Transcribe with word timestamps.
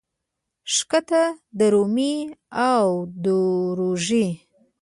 ښکته 0.73 1.23
درومي 1.59 2.15
او 2.73 2.85
دوړېږي. 3.23 4.25